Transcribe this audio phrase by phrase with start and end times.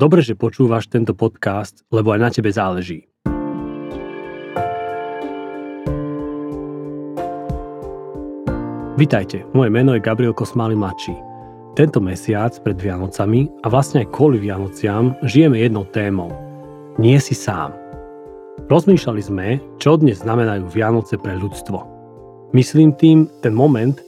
[0.00, 3.04] Dobre, že počúvaš tento podcast, lebo aj na tebe záleží.
[8.96, 11.12] Vitajte, moje meno je Gabriel Kosmály mladší.
[11.76, 16.32] Tento mesiac pred Vianocami a vlastne aj kvôli Vianociam žijeme jednou témou.
[16.96, 17.76] Nie si sám.
[18.72, 21.76] Rozmýšľali sme, čo dnes znamenajú Vianoce pre ľudstvo.
[22.56, 24.00] Myslím tým ten moment,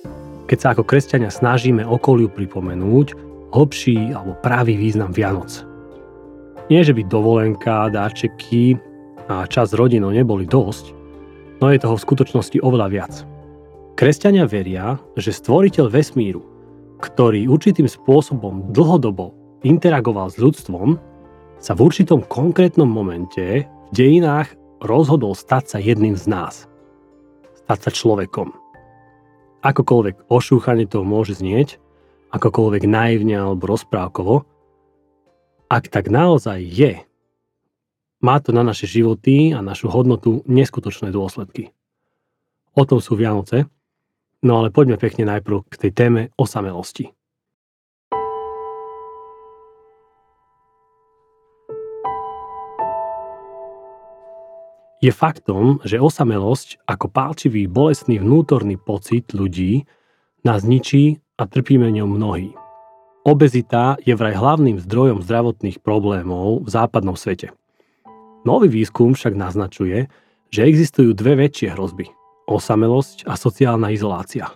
[0.48, 3.12] keď sa ako kresťania snažíme okoliu pripomenúť
[3.52, 5.71] hlbší alebo pravý význam Vianoc.
[6.72, 8.80] Nie, že by dovolenka, dáčeky
[9.28, 10.96] a čas rodinou neboli dosť,
[11.60, 13.12] no je toho v skutočnosti oveľa viac.
[13.92, 16.40] Kresťania veria, že stvoriteľ vesmíru,
[17.04, 19.36] ktorý určitým spôsobom dlhodobo
[19.68, 20.96] interagoval s ľudstvom,
[21.60, 26.64] sa v určitom konkrétnom momente v dejinách rozhodol stať sa jedným z nás.
[27.68, 28.48] Stať sa človekom.
[29.60, 31.76] Akokoľvek ošúchanie to môže znieť,
[32.32, 34.48] akokoľvek naivne alebo rozprávkovo,
[35.72, 37.00] ak tak naozaj je,
[38.20, 41.72] má to na naše životy a našu hodnotu neskutočné dôsledky.
[42.76, 43.72] O tom sú Vianoce,
[44.44, 47.08] no ale poďme pekne najprv k tej téme osamelosti.
[55.02, 59.88] Je faktom, že osamelosť ako pálčivý bolestný vnútorný pocit ľudí
[60.46, 62.61] nás ničí a trpíme ňou mnohí.
[63.22, 67.54] Obezita je vraj hlavným zdrojom zdravotných problémov v západnom svete.
[68.42, 70.10] Nový výskum však naznačuje,
[70.50, 72.10] že existujú dve väčšie hrozby.
[72.50, 74.50] Osamelosť a sociálna izolácia.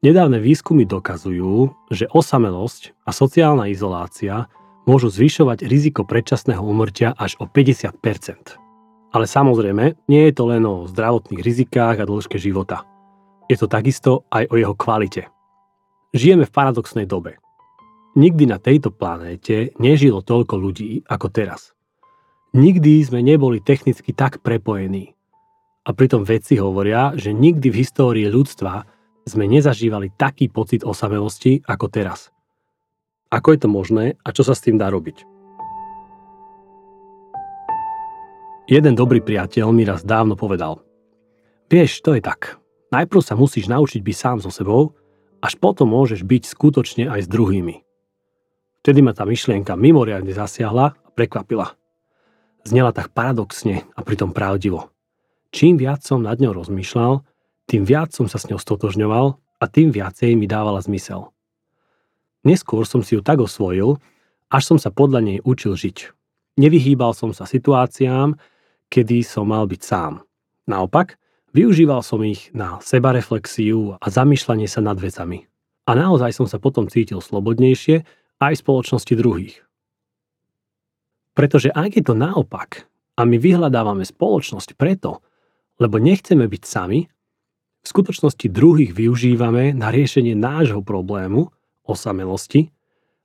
[0.00, 4.48] Nedávne výskumy dokazujú, že osamelosť a sociálna izolácia
[4.88, 8.00] môžu zvyšovať riziko predčasného umrtia až o 50%
[9.12, 12.88] Ale samozrejme, nie je to len o zdravotných rizikách a dĺžke života.
[13.52, 15.28] Je to takisto aj o jeho kvalite.
[16.12, 17.40] Žijeme v paradoxnej dobe.
[18.20, 21.72] Nikdy na tejto planéte nežilo toľko ľudí ako teraz.
[22.52, 25.16] Nikdy sme neboli technicky tak prepojení.
[25.88, 28.84] A pritom vedci hovoria, že nikdy v histórii ľudstva
[29.24, 32.28] sme nezažívali taký pocit osamelosti ako teraz.
[33.32, 35.24] Ako je to možné a čo sa s tým dá robiť?
[38.68, 40.84] Jeden dobrý priateľ mi raz dávno povedal.
[41.72, 42.60] Vieš, to je tak.
[42.92, 44.92] Najprv sa musíš naučiť byť sám so sebou
[45.42, 47.82] až potom môžeš byť skutočne aj s druhými.
[48.82, 51.74] Vtedy ma tá myšlienka mimoriadne zasiahla a prekvapila.
[52.62, 54.94] Znela tak paradoxne a pritom pravdivo.
[55.50, 57.26] Čím viac som nad ňou rozmýšľal,
[57.66, 61.30] tým viac som sa s ňou stotožňoval a tým viacej mi dávala zmysel.
[62.42, 64.02] Neskôr som si ju tak osvojil,
[64.50, 66.10] až som sa podľa nej učil žiť.
[66.58, 68.34] Nevyhýbal som sa situáciám,
[68.90, 70.26] kedy som mal byť sám.
[70.66, 71.21] Naopak,
[71.52, 75.44] Využíval som ich na sebareflexiu a zamýšľanie sa nad vecami.
[75.84, 78.08] A naozaj som sa potom cítil slobodnejšie
[78.40, 79.56] aj v spoločnosti druhých.
[81.36, 82.88] Pretože ak je to naopak
[83.20, 85.20] a my vyhľadávame spoločnosť preto,
[85.76, 87.04] lebo nechceme byť sami,
[87.82, 91.50] v skutočnosti druhých využívame na riešenie nášho problému,
[91.84, 92.72] osamelosti,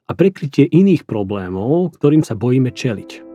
[0.08, 3.27] a prekrytie iných problémov, ktorým sa bojíme čeliť.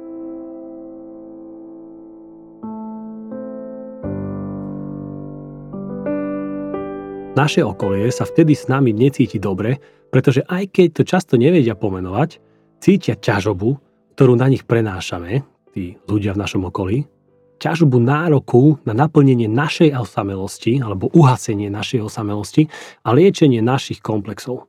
[7.32, 9.80] Naše okolie sa vtedy s nami necíti dobre,
[10.12, 12.36] pretože aj keď to často nevedia pomenovať,
[12.76, 13.80] cítia ťažobu,
[14.12, 15.40] ktorú na nich prenášame,
[15.72, 17.08] tí ľudia v našom okolí,
[17.56, 22.68] ťažobu nároku na naplnenie našej osamelosti alebo uhasenie našej osamelosti
[23.00, 24.68] a liečenie našich komplexov.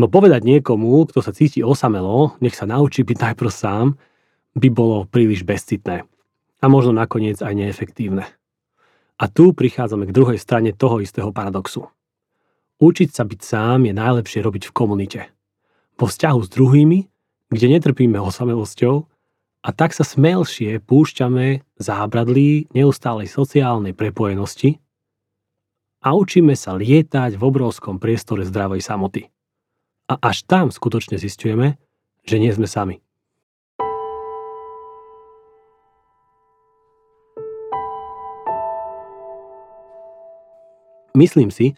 [0.00, 4.00] No povedať niekomu, kto sa cíti osamelo, nech sa naučí byť najprv sám,
[4.56, 6.08] by bolo príliš bezcitné
[6.56, 8.39] a možno nakoniec aj neefektívne.
[9.20, 11.84] A tu prichádzame k druhej strane toho istého paradoxu.
[12.80, 15.20] Učiť sa byť sám je najlepšie robiť v komunite.
[16.00, 16.98] Po vzťahu s druhými,
[17.52, 19.04] kde netrpíme osamelosťou
[19.60, 24.80] a tak sa smelšie púšťame zábradlí neustálej sociálnej prepojenosti
[26.00, 29.28] a učíme sa lietať v obrovskom priestore zdravej samoty.
[30.08, 31.76] A až tam skutočne zistujeme,
[32.24, 33.04] že nie sme sami.
[41.14, 41.74] Myslím si,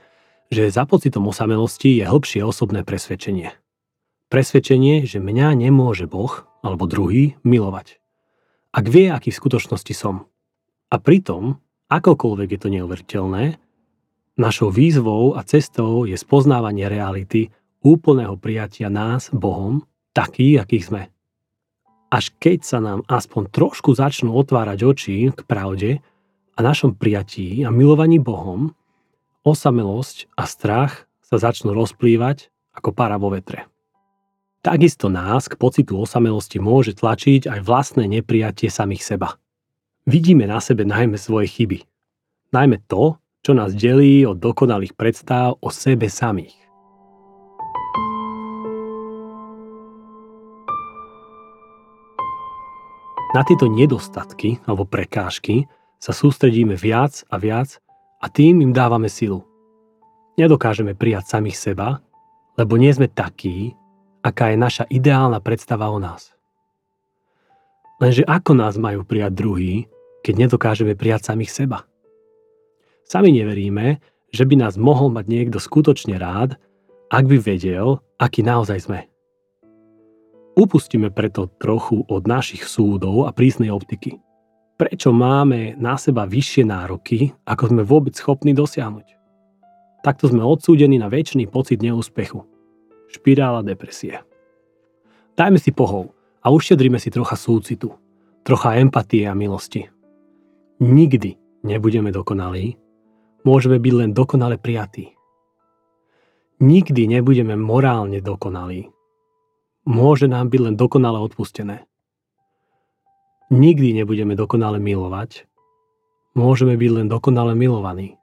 [0.52, 3.56] že za pocitom osamelosti je hĺbšie osobné presvedčenie.
[4.28, 7.96] Presvedčenie, že mňa nemôže Boh alebo druhý milovať.
[8.72, 10.28] Ak vie, aký v skutočnosti som.
[10.92, 13.44] A pritom, akokoľvek je to neuveriteľné,
[14.36, 17.52] našou výzvou a cestou je spoznávanie reality
[17.84, 19.84] úplného prijatia nás Bohom,
[20.16, 21.02] taký, akých sme.
[22.12, 26.04] Až keď sa nám aspoň trošku začnú otvárať oči k pravde
[26.56, 28.76] a našom prijatí a milovaní Bohom,
[29.42, 33.66] osamelosť a strach sa začnú rozplývať ako para vo vetre.
[34.62, 39.34] Takisto nás k pocitu osamelosti môže tlačiť aj vlastné neprijatie samých seba.
[40.06, 41.82] Vidíme na sebe najmä svoje chyby.
[42.54, 46.54] Najmä to, čo nás delí od dokonalých predstav o sebe samých.
[53.32, 55.66] Na tieto nedostatky alebo prekážky
[55.98, 57.82] sa sústredíme viac a viac
[58.22, 59.42] a tým im dávame silu.
[60.38, 62.00] Nedokážeme prijať samých seba,
[62.54, 63.74] lebo nie sme takí,
[64.22, 66.30] aká je naša ideálna predstava o nás.
[67.98, 69.74] Lenže ako nás majú prijať druhý,
[70.22, 71.84] keď nedokážeme prijať samých seba?
[73.02, 73.98] Sami neveríme,
[74.32, 76.56] že by nás mohol mať niekto skutočne rád,
[77.12, 79.00] ak by vedel, aký naozaj sme.
[80.56, 84.16] Upustíme preto trochu od našich súdov a prísnej optiky.
[84.82, 89.14] Prečo máme na seba vyššie nároky, ako sme vôbec schopní dosiahnuť?
[90.02, 92.42] Takto sme odsúdení na väčší pocit neúspechu
[93.06, 94.26] špirála depresie.
[95.38, 96.10] Dajme si pohov
[96.42, 97.94] a ušedrime si trocha súcitu,
[98.42, 99.86] trocha empatie a milosti.
[100.82, 102.74] Nikdy nebudeme dokonalí,
[103.46, 105.14] môžeme byť len dokonale prijatí.
[106.58, 108.90] Nikdy nebudeme morálne dokonalí.
[109.86, 111.86] Môže nám byť len dokonale odpustené.
[113.52, 115.44] Nikdy nebudeme dokonale milovať.
[116.32, 118.16] Môžeme byť len dokonale milovaní.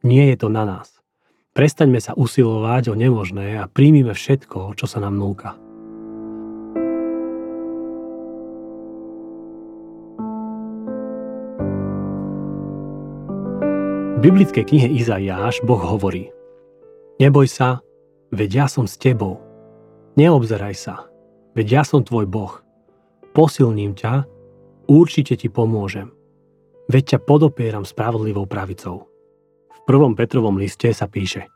[0.00, 1.04] Nie je to na nás.
[1.52, 5.52] Prestaňme sa usilovať o nemožné a príjmime všetko, čo sa nám núka.
[14.16, 16.32] V biblickej knihe Izaiáš Boh hovorí
[17.20, 17.84] Neboj sa,
[18.32, 19.44] veď ja som s tebou.
[20.16, 21.04] Neobzeraj sa,
[21.52, 22.64] veď ja som tvoj Boh.
[23.32, 24.28] Posilním ťa,
[24.92, 26.12] určite ti pomôžem.
[26.92, 29.08] Veď ťa podopieram spravodlivou pravicou.
[29.72, 31.48] V prvom Petrovom liste sa píše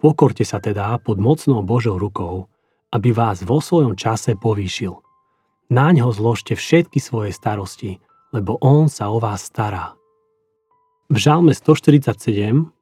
[0.00, 2.48] Pokorte sa teda pod mocnou Božou rukou,
[2.90, 4.96] aby vás vo svojom čase povýšil.
[5.68, 8.00] Naň ho zložte všetky svoje starosti,
[8.32, 9.92] lebo on sa o vás stará.
[11.12, 12.72] V žalme 147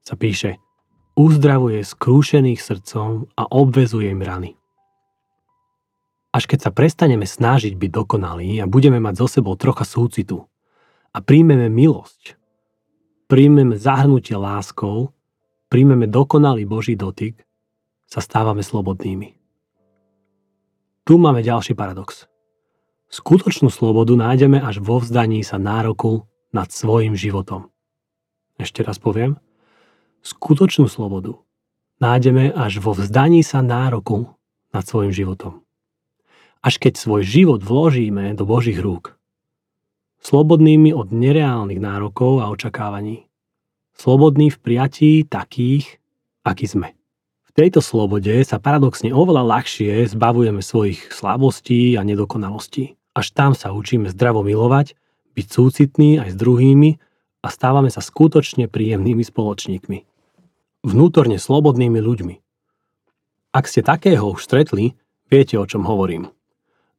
[0.00, 0.56] sa píše
[1.14, 4.58] Uzdravuje skrúšených srdcom a obvezuje im rany.
[6.34, 10.50] Až keď sa prestaneme snažiť byť dokonalí a budeme mať zo sebou trocha súcitu
[11.14, 12.34] a príjmeme milosť,
[13.30, 15.14] príjmeme zahrnutie láskou,
[15.70, 17.38] príjmeme dokonalý Boží dotyk,
[18.10, 19.38] sa stávame slobodnými.
[21.06, 22.26] Tu máme ďalší paradox.
[23.14, 27.70] Skutočnú slobodu nájdeme až vo vzdaní sa nároku nad svojim životom.
[28.58, 29.38] Ešte raz poviem.
[30.26, 31.38] Skutočnú slobodu
[32.02, 34.34] nájdeme až vo vzdaní sa nároku
[34.74, 35.63] nad svojim životom.
[36.64, 39.20] Až keď svoj život vložíme do Božích rúk,
[40.24, 43.28] slobodnými od nereálnych nárokov a očakávaní.
[43.92, 46.00] Slobodní v prijatí takých,
[46.40, 46.96] akí sme.
[47.44, 52.96] V tejto slobode sa paradoxne oveľa ľahšie zbavujeme svojich slabostí a nedokonalostí.
[53.12, 54.96] Až tam sa učíme zdravo milovať,
[55.36, 56.96] byť súcitní aj s druhými
[57.44, 59.98] a stávame sa skutočne príjemnými spoločníkmi.
[60.80, 62.34] Vnútorne slobodnými ľuďmi.
[63.52, 64.96] Ak ste takého už stretli,
[65.28, 66.32] viete o čom hovorím.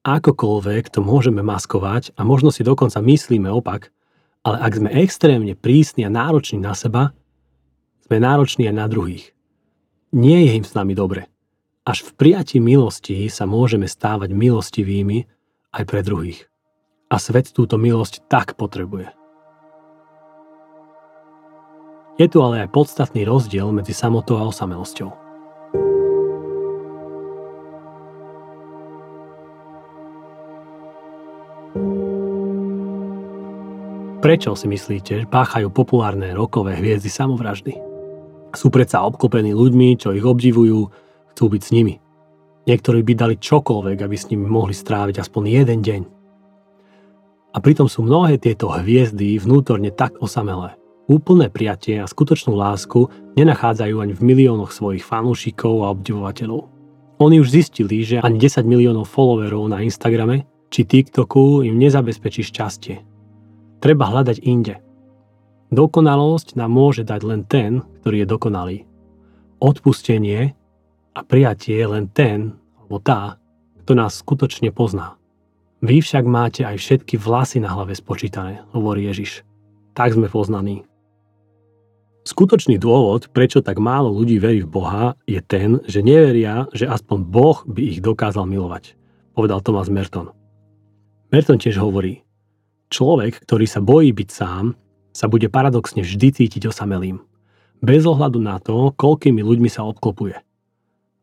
[0.05, 3.89] Akokoľvek to môžeme maskovať a možno si dokonca myslíme opak,
[4.45, 7.09] ale ak sme extrémne prísni a nároční na seba,
[8.05, 9.33] sme nároční aj na druhých.
[10.13, 11.25] Nie je im s nami dobre.
[11.89, 15.25] Až v prijatí milosti sa môžeme stávať milostivými
[15.73, 16.45] aj pre druhých.
[17.09, 19.09] A svet túto milosť tak potrebuje.
[22.21, 25.24] Je tu ale aj podstatný rozdiel medzi samotou a osamelosťou.
[34.25, 37.77] Prečo si myslíte, páchajú populárne rokové hviezdy samovraždy?
[38.57, 40.89] Sú predsa obklopení ľuďmi, čo ich obdivujú,
[41.29, 42.01] chcú byť s nimi.
[42.65, 46.01] Niektorí by dali čokoľvek, aby s nimi mohli stráviť aspoň jeden deň.
[47.53, 50.73] A pritom sú mnohé tieto hviezdy vnútorne tak osamelé.
[51.05, 53.05] Úplné prijatie a skutočnú lásku
[53.37, 56.65] nenachádzajú ani v miliónoch svojich fanúšikov a obdivovateľov.
[57.21, 63.13] Oni už zistili, že ani 10 miliónov followerov na Instagrame či TikToku im nezabezpečí šťastie
[63.85, 64.81] treba hľadať inde.
[65.69, 68.77] Dokonalosť nám môže dať len ten, ktorý je dokonalý.
[69.61, 70.57] Odpustenie
[71.13, 73.37] a prijatie je len ten, alebo tá,
[73.85, 75.21] kto nás skutočne pozná.
[75.85, 79.45] Vy však máte aj všetky vlasy na hlave spočítané, hovorí Ježiš.
[79.93, 80.81] Tak sme poznaní.
[82.25, 87.21] Skutočný dôvod, prečo tak málo ľudí verí v Boha, je ten, že neveria, že aspoň
[87.21, 88.97] Boh by ich dokázal milovať,
[89.37, 90.33] povedal Thomas Merton.
[91.29, 92.24] Merton tiež hovorí,
[92.93, 94.77] Človek, ktorý sa bojí byť sám,
[95.15, 97.23] sa bude paradoxne vždy cítiť osamelým.
[97.79, 100.37] Bez ohľadu na to, koľkými ľuďmi sa obklopuje.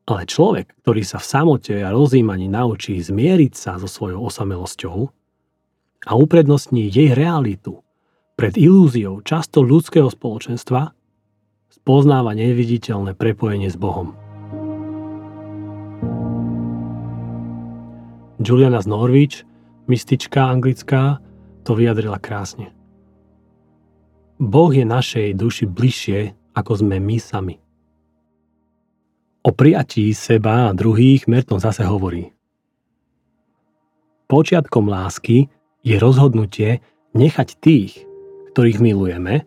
[0.02, 4.99] Ale človek, ktorý sa v samote a rozjímaní naučí zmieriť sa so svojou osamelosťou
[6.02, 7.87] a uprednostní jej realitu
[8.35, 10.90] pred ilúziou často ľudského spoločenstva,
[11.71, 14.19] spoznáva neviditeľné prepojenie s Bohom.
[18.42, 19.47] Juliana z Norwich,
[19.87, 21.23] mystička anglická,
[21.62, 22.75] to vyjadrila krásne.
[24.42, 27.57] Boh je našej duši bližšie, ako sme my sami.
[29.42, 32.31] O prijatí seba a druhých Merton zase hovorí.
[34.31, 35.50] Počiatkom lásky
[35.83, 36.78] je rozhodnutie
[37.12, 38.07] nechať tých,
[38.54, 39.42] ktorých milujeme,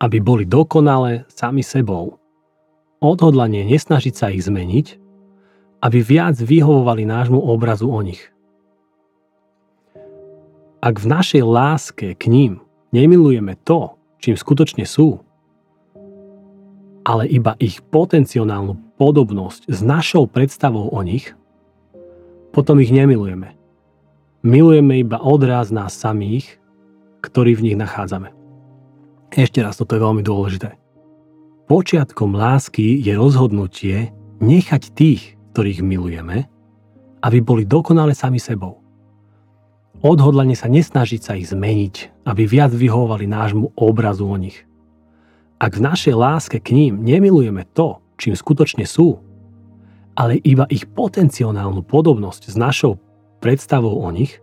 [0.00, 2.20] aby boli dokonale sami sebou.
[3.00, 4.86] Odhodlanie nesnažiť sa ich zmeniť,
[5.80, 8.20] aby viac vyhovovali nášmu obrazu o nich.
[10.80, 12.64] Ak v našej láske k ním
[12.96, 15.20] nemilujeme to, čím skutočne sú,
[17.04, 21.36] ale iba ich potenciálnu podobnosť s našou predstavou o nich,
[22.56, 23.52] potom ich nemilujeme.
[24.40, 26.56] Milujeme iba odraz nás samých,
[27.20, 28.32] ktorý v nich nachádzame.
[29.36, 30.80] Ešte raz, toto je veľmi dôležité.
[31.68, 36.48] Počiatkom lásky je rozhodnutie nechať tých, ktorých milujeme,
[37.20, 38.79] aby boli dokonale sami sebou.
[40.00, 44.64] Odhodlanie sa nesnažiť sa ich zmeniť, aby viac vyhovovali nášmu obrazu o nich.
[45.60, 49.20] Ak v našej láske k ním nemilujeme to, čím skutočne sú,
[50.16, 52.96] ale iba ich potenciálnu podobnosť s našou
[53.44, 54.40] predstavou o nich,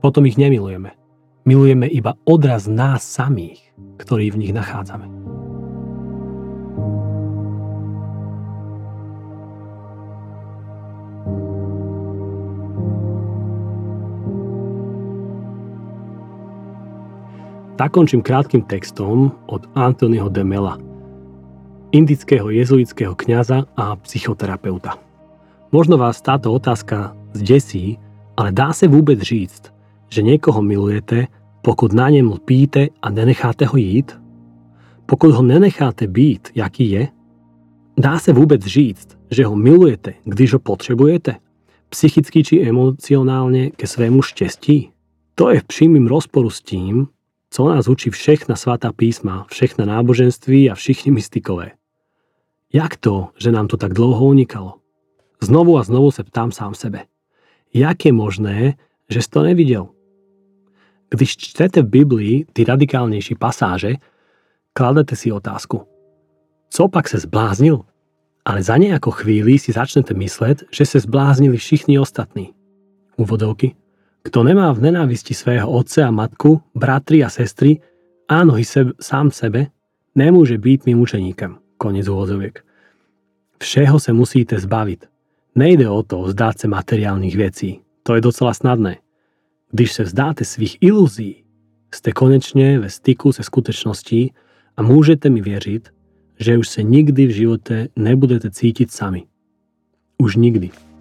[0.00, 0.96] potom ich nemilujeme.
[1.44, 3.60] Milujeme iba odraz nás samých,
[4.00, 5.21] ktorý v nich nachádzame.
[17.82, 20.78] Tak krátkým textom od Antonyho de Mela,
[21.90, 25.02] indického jezuitského kňaza a psychoterapeuta.
[25.74, 27.98] Možno vás táto otázka zdesí,
[28.38, 29.74] ale dá sa vôbec říct,
[30.14, 31.26] že niekoho milujete,
[31.66, 34.14] pokud na něm lpíte a nenecháte ho jít?
[35.10, 37.10] Pokud ho nenecháte být, jaký je?
[37.98, 41.42] Dá sa vôbec říct, že ho milujete, když ho potrebujete?
[41.90, 44.94] Psychicky či emocionálne ke svému štěstí?
[45.34, 47.10] To je v přímým rozporu s tím,
[47.52, 51.70] co nás učí všechna svatá písma, všechna náboženství a všichni mystikové.
[52.72, 54.74] Jak to, že nám to tak dlouho unikalo?
[55.42, 57.04] Znovu a znovu se ptám sám sebe.
[57.74, 58.74] Jak je možné,
[59.08, 59.88] že si to nevidel?
[61.10, 63.94] Když čtete v Biblii ty radikálnejší pasáže,
[64.72, 65.82] kladete si otázku.
[66.70, 67.80] Co pak se zbláznil?
[68.44, 72.54] Ale za nejakou chvíli si začnete myslet, že se zbláznili všichni ostatní.
[73.16, 73.76] Úvodovky.
[74.22, 77.82] Kto nemá v nenávisti svého otca a matku, bratry a sestry,
[78.30, 79.74] áno i seb, sám sebe,
[80.14, 81.58] nemôže byť mým učeníkem.
[81.78, 82.62] Konec úvozoviek.
[83.58, 85.10] Všeho sa musíte zbaviť.
[85.58, 87.82] Nejde o to vzdať sa materiálnych vecí.
[88.06, 89.02] To je docela snadné.
[89.74, 91.42] Když sa vzdáte svých ilúzií,
[91.92, 94.32] ste konečne ve styku se skutečností
[94.76, 95.82] a môžete mi veriť,
[96.40, 99.28] že už sa nikdy v živote nebudete cítiť sami.
[100.16, 100.91] Už nikdy.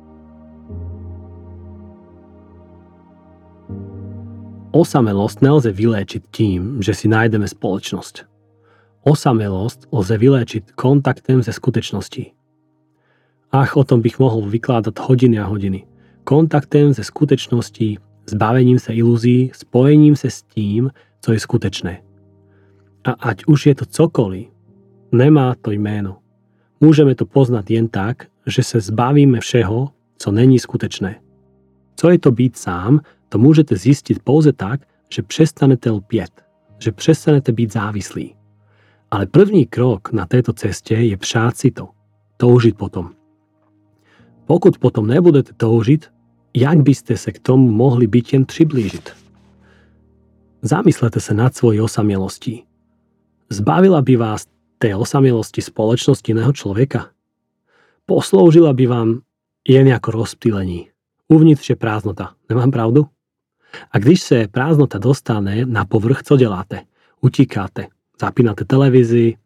[4.71, 8.23] Osamelosť nelze vyléčiť tým, že si nájdeme spoločnosť.
[9.03, 12.31] Osamelosť lze vyléčiť kontaktem ze skutečností.
[13.51, 15.83] Ach, o tom bych mohol vykladať hodiny a hodiny.
[16.23, 17.99] Kontaktem ze skutečností,
[18.31, 20.87] zbavením sa ilúzií, spojením sa s tým,
[21.19, 21.99] co je skutečné.
[23.03, 24.55] A ať už je to cokoliv,
[25.11, 26.23] nemá to jméno.
[26.79, 31.19] Môžeme to poznať jen tak, že sa zbavíme všeho, co není skutečné.
[31.99, 36.43] Co je to byť sám, to môžete zistiť pouze tak, že prestanete lpieť,
[36.83, 38.27] že prestanete byť závislí.
[39.11, 41.95] Ale první krok na tejto ceste je přát si to,
[42.39, 43.15] toužiť potom.
[44.47, 46.01] Pokud potom nebudete toužiť,
[46.51, 49.05] jak by ste sa k tomu mohli byť jen přiblížiť?
[50.61, 52.67] Zamyslete sa nad svojej osamielosti.
[53.47, 54.47] Zbavila by vás
[54.79, 57.15] tej osamielosti spoločnosti iného človeka?
[58.07, 59.09] Posloužila by vám
[59.63, 60.91] jen ako rozptýlení.
[61.31, 62.35] Uvnitř je prázdnota.
[62.51, 63.07] Nemám pravdu?
[63.91, 66.81] A když se prázdnota dostane na povrch, co děláte?
[67.21, 67.87] Utíkáte.
[68.21, 69.37] Zapínate televízii,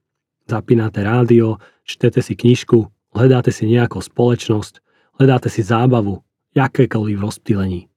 [0.50, 4.84] zapínate rádio, čtete si knižku, hledáte si nejakú spoločnosť,
[5.16, 6.20] hledáte si zábavu,
[6.56, 7.88] jakékoľvek rozptýlení.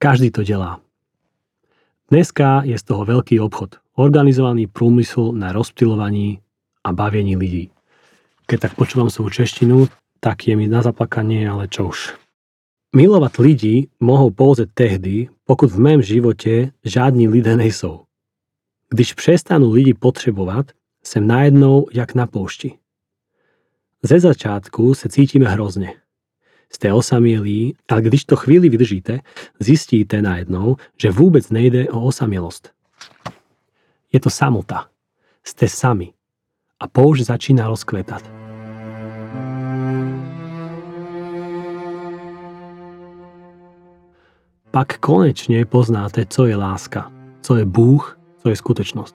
[0.00, 0.80] Každý to delá.
[2.08, 6.40] Dneska je z toho veľký obchod, organizovaný prúmysl na rozptýlovaní
[6.84, 7.72] a bavení ľudí.
[8.48, 9.88] Keď tak počúvam svoju češtinu,
[10.20, 12.21] tak je mi na zaplakanie, ale čo už.
[12.92, 18.04] Milovať lidi mohou pouze tehdy, pokud v mém živote žádní lidé nejsou.
[18.92, 22.76] Když přestanú lidi potřebovať, sem najednou jak na poušti.
[24.02, 26.02] Ze začiatku sa cítime hrozne.
[26.68, 29.24] Ste osamielí, ale když to chvíli vydržíte,
[29.56, 32.76] zistíte najednou, že vôbec nejde o osamielosť.
[34.12, 34.92] Je to samota.
[35.40, 36.12] Ste sami.
[36.76, 38.41] A použ začína rozkvetať.
[44.72, 47.12] Pak konečne poznáte, co je láska,
[47.44, 49.14] co je Bůh, co je skutečnosť.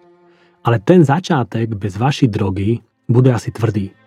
[0.64, 3.98] Ale ten začátek bez vaší drogy bude asi tvrdý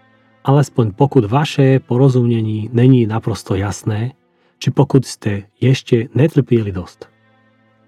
[0.45, 4.13] alespoň pokud vaše porozumení není naprosto jasné,
[4.59, 7.09] či pokud ste ešte netrpili dosť.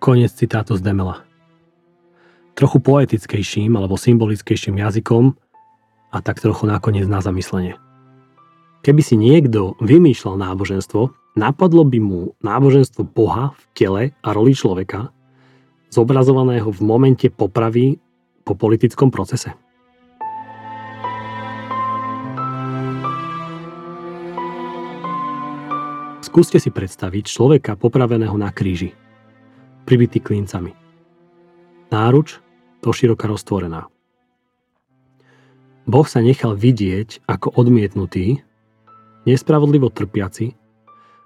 [0.01, 1.25] Konec citátu z Demela.
[2.53, 5.33] Trochu poetickejším alebo symbolickejším jazykom
[6.13, 7.81] a tak trochu nakoniec na zamyslenie.
[8.83, 15.09] Keby si niekto vymýšľal náboženstvo, napadlo by mu náboženstvo Boha v tele a roli človeka,
[15.93, 18.01] zobrazovaného v momente popravy
[18.45, 19.53] po politickom procese.
[26.25, 28.97] Skúste si predstaviť človeka popraveného na kríži,
[29.85, 30.73] pribitý klincami.
[31.93, 32.41] Náruč
[32.81, 33.85] to široka roztvorená.
[35.85, 38.41] Boh sa nechal vidieť ako odmietnutý,
[39.29, 40.62] nespravodlivo trpiaci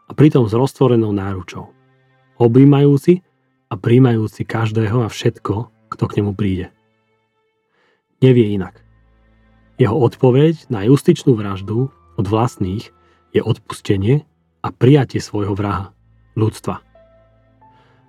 [0.06, 1.74] a pritom s roztvorenou náručou.
[2.38, 3.26] Objímajúci
[3.66, 5.54] a príjmajúci každého a všetko,
[5.90, 6.66] kto k nemu príde.
[8.22, 8.80] Nevie inak.
[9.76, 12.88] Jeho odpoveď na justičnú vraždu od vlastných
[13.36, 14.24] je odpustenie
[14.64, 15.92] a prijatie svojho vraha,
[16.32, 16.80] ľudstva.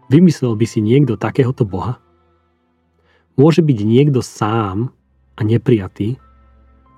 [0.08, 2.00] Vymyslel by si niekto takéhoto Boha?
[3.36, 4.96] Môže byť niekto sám
[5.36, 6.16] a neprijatý,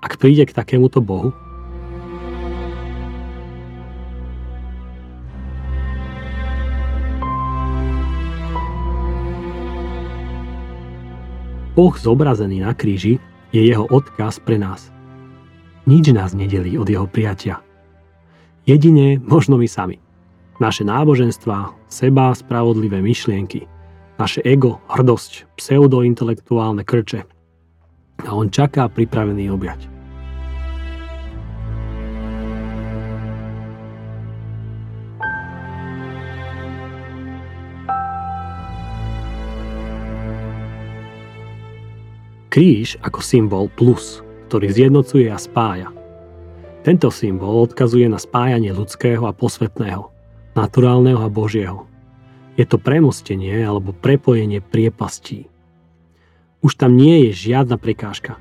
[0.00, 1.34] ak príde k takémuto Bohu?
[11.80, 13.16] Boh zobrazený na kríži
[13.56, 14.92] je jeho odkaz pre nás.
[15.88, 17.64] Nič nás nedelí od jeho prijatia.
[18.68, 19.96] Jedine možno my sami.
[20.60, 23.64] Naše náboženstva, seba, spravodlivé myšlienky,
[24.20, 27.24] naše ego, hrdosť, pseudointelektuálne krče.
[28.28, 29.88] A on čaká pripravený objať.
[42.50, 45.94] Kríž ako symbol plus, ktorý zjednocuje a spája–
[46.80, 50.08] tento symbol odkazuje na spájanie ľudského a posvetného,
[50.56, 51.84] naturálneho a božieho.
[52.56, 55.52] Je to premostenie alebo prepojenie priepastí.
[56.64, 58.40] Už tam nie je žiadna prekážka.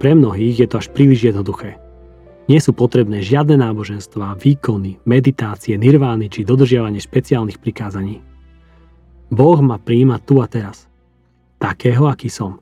[0.00, 1.76] Pre mnohých je to až príliš jednoduché.
[2.48, 8.24] Nie sú potrebné žiadne náboženstva, výkony, meditácie, nirvány či dodržiavanie špeciálnych prikázaní.
[9.28, 10.88] Boh ma príjma tu a teraz.
[11.60, 12.60] Takého, aký som.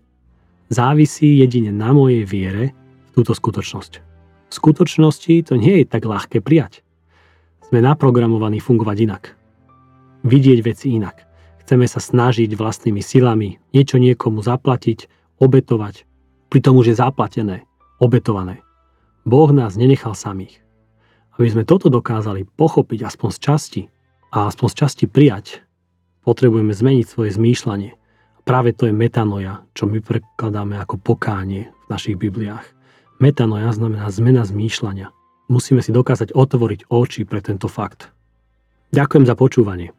[0.72, 2.72] Závisí jedine na mojej viere
[3.12, 3.92] v túto skutočnosť.
[4.48, 6.81] V skutočnosti to nie je tak ľahké prijať.
[7.68, 9.22] Sme naprogramovaní fungovať inak.
[10.24, 11.27] Vidieť veci inak.
[11.64, 15.09] Chceme sa snažiť vlastnými silami niečo niekomu zaplatiť,
[15.40, 16.05] obetovať.
[16.48, 17.57] Pritom už je zaplatené,
[18.00, 18.61] obetované.
[19.24, 20.61] Boh nás nenechal samých.
[21.40, 23.83] Aby sme toto dokázali pochopiť aspoň z časti
[24.31, 25.64] a aspoň z časti prijať,
[26.22, 27.96] potrebujeme zmeniť svoje zmýšľanie.
[28.44, 32.64] Práve to je metanoja, čo my prekladáme ako pokánie v našich Bibliách.
[33.16, 35.09] Metanoja znamená zmena zmýšľania.
[35.48, 38.12] Musíme si dokázať otvoriť oči pre tento fakt.
[38.92, 39.96] Ďakujem za počúvanie.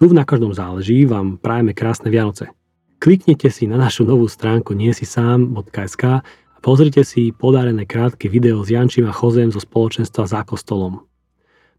[0.00, 2.52] Tu Na každom záleží vám prajeme krásne Vianoce.
[3.00, 9.08] Kliknite si na našu novú stránku niesisám.sk a pozrite si podarené krátke video s Jančím
[9.08, 11.04] a Chozem zo spoločenstva za kostolom.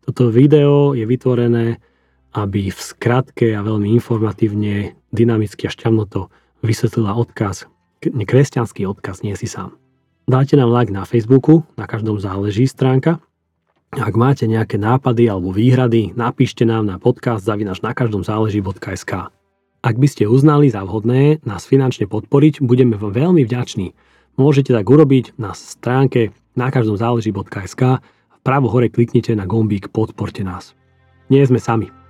[0.06, 1.82] Toto video je vytvorené,
[2.34, 6.28] aby v skratke a veľmi informatívne, dynamicky a šťavnoto
[6.62, 7.66] vysvetlila odkaz,
[8.04, 9.80] kresťanský odkaz nie si sám.
[10.26, 13.22] Dajte nám like na Facebooku, na každom záleží stránka.
[13.96, 19.32] Ak máte nejaké nápady alebo výhrady, napíšte nám na podcast zavinaš na každom záleží.sk.
[19.86, 23.94] Ak by ste uznali za vhodné nás finančne podporiť, budeme vám veľmi vďační.
[24.36, 29.94] Môžete tak urobiť na stránke na každom záleží.sk a v pravo hore kliknite na gombík
[29.94, 30.74] Podporte nás.
[31.30, 32.05] Nie sme sami.